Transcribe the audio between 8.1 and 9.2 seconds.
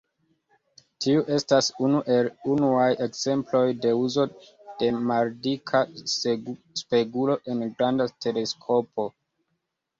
teleskopo.